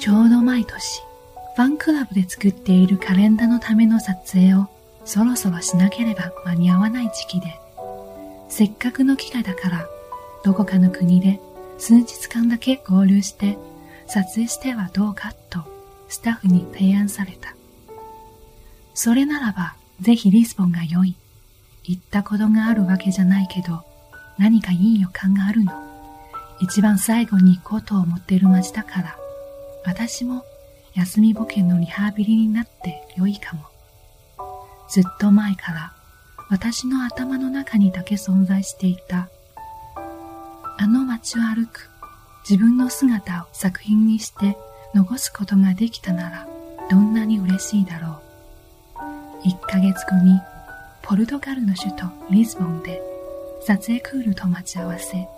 [0.00, 1.02] ちょうど毎年、
[1.56, 4.66] ファンクラブで作っているカレンダーのための撮影を
[5.04, 7.60] そろそろしなければ間に合わない時期で、
[8.48, 9.86] せっかくの機会だから、
[10.42, 11.38] どこかの国で
[11.76, 13.58] 数日間だけ合流して
[14.06, 15.60] 撮影してはどうかと
[16.08, 17.54] スタッフに提案された。
[18.94, 21.14] それならば、ぜひリスボンが良い。
[21.84, 23.84] 行ったことがあるわけじゃないけど、
[24.38, 25.74] 何かいい予感があるの。
[26.58, 29.19] 一番最後に行こうと思っている街だから、
[29.84, 30.44] 私も
[30.94, 33.62] 休みボケのリハビリになって良いかも。
[34.88, 35.92] ずっと前から
[36.48, 39.28] 私の頭の中にだけ存在していた。
[40.76, 41.90] あの街を歩く
[42.48, 44.56] 自分の姿を作品にして
[44.94, 46.48] 残すことができたなら
[46.90, 48.20] どんなに嬉しいだろ
[49.44, 49.48] う。
[49.48, 50.40] 1ヶ月後に
[51.02, 53.00] ポルトガルの首都リスボンで
[53.62, 55.28] 撮影クールと待ち合わせ。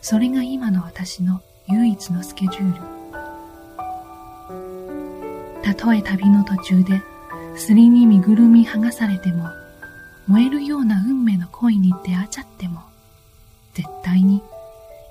[0.00, 3.01] それが今の私の唯一のスケジュール。
[5.62, 7.02] たとえ旅の途中で、
[7.56, 9.48] すりに身ぐるみ剥がされても、
[10.26, 12.82] 燃えるような運命の恋に出会っちゃっても、
[13.74, 14.42] 絶対に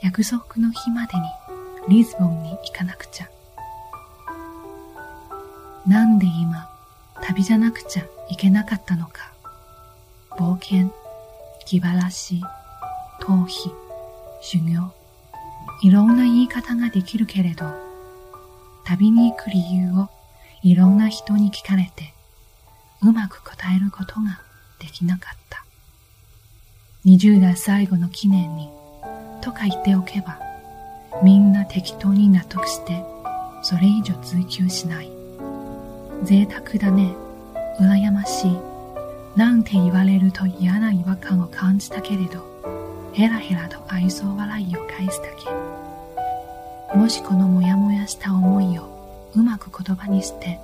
[0.01, 1.23] 約束の日までに
[1.89, 3.29] リズボンに行かなくちゃ。
[5.87, 6.69] なんで今、
[7.21, 9.31] 旅じゃなくちゃいけなかったのか。
[10.31, 10.93] 冒険、
[11.65, 12.41] 気晴らし、
[13.21, 13.71] 逃避、
[14.41, 14.91] 修行、
[15.83, 17.65] いろんな言い方ができるけれど、
[18.85, 20.09] 旅に行く理由を
[20.63, 22.13] いろんな人に聞かれて、
[23.01, 24.41] うまく答えることが
[24.79, 25.65] できなかった。
[27.05, 28.69] 20代最後の記念に、
[29.41, 30.39] とか言っておけば、
[31.23, 33.03] みんな適当に納得して、
[33.63, 35.11] それ以上追求しない。
[36.23, 37.15] 贅沢だね、
[37.79, 38.57] 羨ましい、
[39.35, 42.45] なんて言われると嫌な違和感を感じたけれど、
[43.13, 45.27] ヘラヘラと愛想笑いを返すだ
[46.91, 46.97] け。
[46.97, 48.90] もしこのモヤモヤした思いを
[49.35, 50.59] うまく言葉にして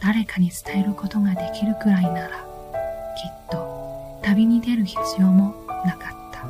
[0.00, 6.46] 誰かに伝えることができるくらいならきっと旅に出る必要もなかった。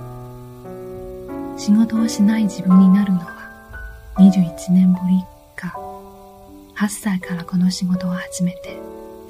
[1.59, 3.38] 仕事をしない自分になるのは
[4.16, 5.25] 21年ぶり
[5.56, 5.75] か。
[6.77, 8.78] 8歳からこの仕事を始めて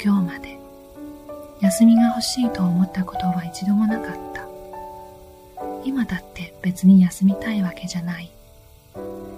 [0.02, 0.58] 今日まで。
[1.60, 4.46] 休みが欲しいと思ったことは一度もなかった。
[5.84, 8.30] 今だって別に休みたいわけじゃない。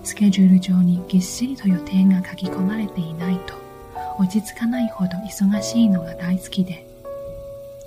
[0.03, 3.55] スケジュール上にぎっしりと予定が書き込まれていないと
[4.19, 6.87] 落ち着かないほど忙しいのが大好きで、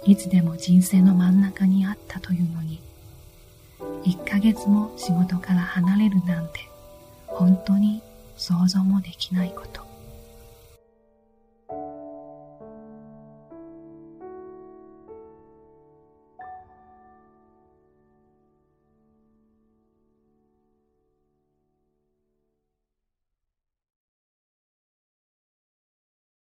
[0.06, 2.82] いつでも人生の真ん中にあったというのに、
[4.06, 6.68] 1ヶ月も仕事から離れるなんて
[7.28, 8.02] 本当に
[8.36, 9.83] 想像もできないこと。